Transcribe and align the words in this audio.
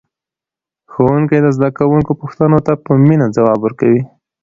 ښوونکی 0.91 1.37
د 1.41 1.47
زده 1.55 1.69
کوونکو 1.77 2.11
پوښتنو 2.21 2.57
ته 2.65 2.73
په 2.85 2.91
مینه 3.05 3.27
ځواب 3.35 3.59
ورکوي 3.63 4.01